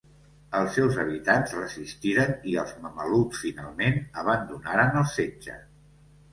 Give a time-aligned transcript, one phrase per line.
[0.59, 5.63] Els seus habitant resistiren i els mamelucs finalment abandonaren el setge.